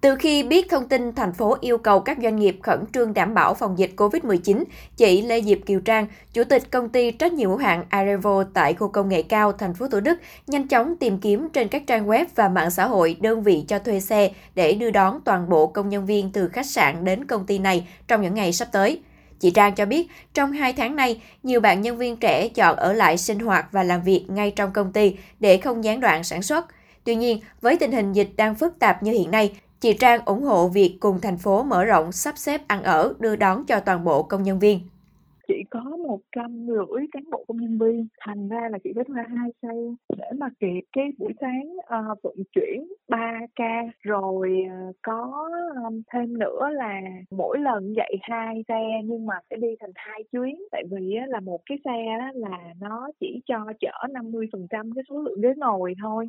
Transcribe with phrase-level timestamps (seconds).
[0.00, 3.34] Từ khi biết thông tin thành phố yêu cầu các doanh nghiệp khẩn trương đảm
[3.34, 4.64] bảo phòng dịch COVID-19,
[4.96, 8.74] chị Lê Diệp Kiều Trang, chủ tịch công ty trách nhiệm hữu hạn Arevo tại
[8.74, 12.06] khu công nghệ cao thành phố Thủ Đức, nhanh chóng tìm kiếm trên các trang
[12.06, 15.66] web và mạng xã hội đơn vị cho thuê xe để đưa đón toàn bộ
[15.66, 19.00] công nhân viên từ khách sạn đến công ty này trong những ngày sắp tới.
[19.40, 22.92] Chị Trang cho biết, trong hai tháng này, nhiều bạn nhân viên trẻ chọn ở
[22.92, 26.42] lại sinh hoạt và làm việc ngay trong công ty để không gián đoạn sản
[26.42, 26.66] xuất.
[27.04, 30.42] Tuy nhiên, với tình hình dịch đang phức tạp như hiện nay, Chị Trang ủng
[30.42, 34.04] hộ việc cùng thành phố mở rộng sắp xếp ăn ở, đưa đón cho toàn
[34.04, 34.80] bộ công nhân viên.
[35.48, 38.06] Chị có một trăm rưỡi cán bộ công nhân viên.
[38.20, 39.68] Thành ra là chị phải thuê hai xe
[40.18, 43.82] để mà kịp cái buổi sáng uh, vận chuyển 3 ca.
[44.02, 44.56] Rồi
[44.88, 45.48] uh, có
[45.86, 47.00] um, thêm nữa là
[47.30, 50.62] mỗi lần dậy hai xe nhưng mà sẽ đi thành hai chuyến.
[50.72, 55.04] Tại vì uh, là một cái xe đó là nó chỉ cho chở 50% cái
[55.08, 56.28] số lượng ghế ngồi thôi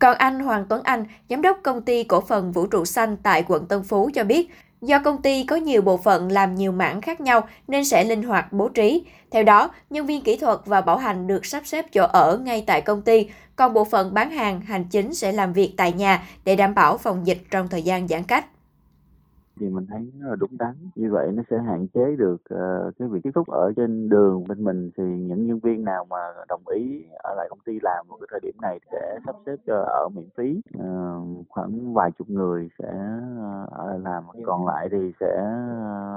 [0.00, 3.44] còn anh Hoàng Tuấn Anh, giám đốc công ty cổ phần Vũ trụ xanh tại
[3.48, 4.50] quận Tân Phú cho biết,
[4.82, 8.22] do công ty có nhiều bộ phận làm nhiều mảng khác nhau nên sẽ linh
[8.22, 9.02] hoạt bố trí.
[9.30, 12.64] Theo đó, nhân viên kỹ thuật và bảo hành được sắp xếp chỗ ở ngay
[12.66, 16.22] tại công ty, còn bộ phận bán hàng, hành chính sẽ làm việc tại nhà
[16.44, 18.44] để đảm bảo phòng dịch trong thời gian giãn cách
[19.60, 20.74] thì mình thấy nó là đúng đắn.
[20.94, 24.44] Như vậy nó sẽ hạn chế được uh, cái việc tiếp xúc ở trên đường
[24.48, 24.90] bên mình.
[24.96, 26.16] Thì những nhân viên nào mà
[26.48, 29.56] đồng ý ở lại công ty làm vào cái thời điểm này sẽ sắp xếp
[29.66, 30.60] cho ở miễn phí.
[30.78, 34.24] Uh, khoảng vài chục người sẽ uh, ở lại làm.
[34.46, 35.52] Còn lại thì sẽ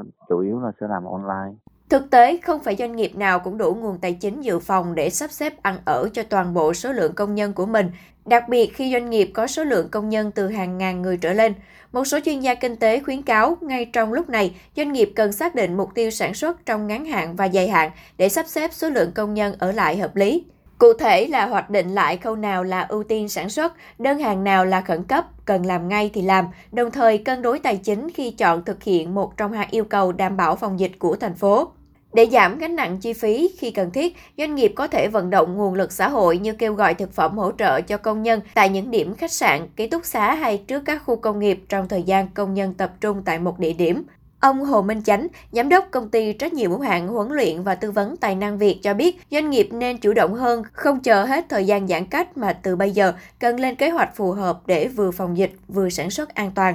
[0.00, 1.56] uh, chủ yếu là sẽ làm online
[1.90, 5.10] Thực tế, không phải doanh nghiệp nào cũng đủ nguồn tài chính dự phòng để
[5.10, 7.90] sắp xếp ăn ở cho toàn bộ số lượng công nhân của mình,
[8.26, 11.32] đặc biệt khi doanh nghiệp có số lượng công nhân từ hàng ngàn người trở
[11.32, 11.54] lên.
[11.92, 15.32] Một số chuyên gia kinh tế khuyến cáo ngay trong lúc này, doanh nghiệp cần
[15.32, 18.70] xác định mục tiêu sản xuất trong ngắn hạn và dài hạn để sắp xếp
[18.72, 20.44] số lượng công nhân ở lại hợp lý.
[20.78, 24.44] Cụ thể là hoạch định lại khâu nào là ưu tiên sản xuất, đơn hàng
[24.44, 28.10] nào là khẩn cấp, cần làm ngay thì làm, đồng thời cân đối tài chính
[28.14, 31.34] khi chọn thực hiện một trong hai yêu cầu đảm bảo phòng dịch của thành
[31.34, 31.72] phố.
[32.12, 35.56] Để giảm gánh nặng chi phí khi cần thiết, doanh nghiệp có thể vận động
[35.56, 38.68] nguồn lực xã hội như kêu gọi thực phẩm hỗ trợ cho công nhân tại
[38.68, 42.02] những điểm khách sạn, ký túc xá hay trước các khu công nghiệp trong thời
[42.02, 44.02] gian công nhân tập trung tại một địa điểm.
[44.40, 47.74] Ông Hồ Minh Chánh, giám đốc công ty trách nhiệm hữu hạn huấn luyện và
[47.74, 51.24] tư vấn tài năng Việt cho biết, doanh nghiệp nên chủ động hơn, không chờ
[51.24, 54.60] hết thời gian giãn cách mà từ bây giờ cần lên kế hoạch phù hợp
[54.66, 56.74] để vừa phòng dịch vừa sản xuất an toàn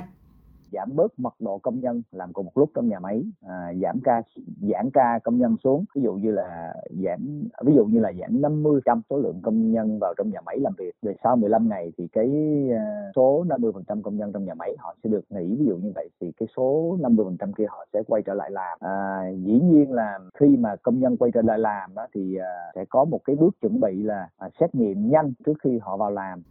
[0.75, 3.99] giảm bớt mật độ công nhân làm cùng một lúc trong nhà máy à, giảm
[4.03, 4.21] ca
[4.61, 5.85] giảm ca công nhân xuống.
[5.95, 9.71] Ví dụ như là giảm ví dụ như là giảm 50 trăm số lượng công
[9.71, 12.29] nhân vào trong nhà máy làm việc về sau 15 ngày thì cái
[12.71, 15.55] à, số 50 phần trăm công nhân trong nhà máy họ sẽ được nghỉ.
[15.59, 18.33] Ví dụ như vậy thì cái số 50 phần trăm kia họ sẽ quay trở
[18.33, 18.77] lại làm.
[18.81, 22.71] À, dĩ nhiên là khi mà công nhân quay trở lại làm đó thì à,
[22.75, 25.97] sẽ có một cái bước chuẩn bị là à, xét nghiệm nhanh trước khi họ
[25.97, 26.43] vào làm.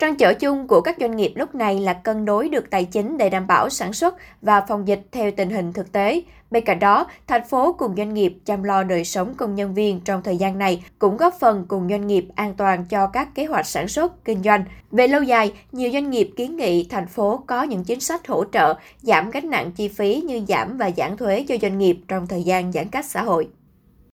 [0.00, 3.18] Trăn trở chung của các doanh nghiệp lúc này là cân đối được tài chính
[3.18, 6.22] để đảm bảo sản xuất và phòng dịch theo tình hình thực tế.
[6.50, 10.00] Bên cạnh đó, thành phố cùng doanh nghiệp chăm lo đời sống công nhân viên
[10.00, 13.44] trong thời gian này cũng góp phần cùng doanh nghiệp an toàn cho các kế
[13.44, 14.64] hoạch sản xuất, kinh doanh.
[14.90, 18.44] Về lâu dài, nhiều doanh nghiệp kiến nghị thành phố có những chính sách hỗ
[18.52, 22.26] trợ giảm gánh nặng chi phí như giảm và giảm thuế cho doanh nghiệp trong
[22.26, 23.48] thời gian giãn cách xã hội.